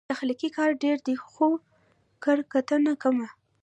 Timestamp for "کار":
0.57-0.71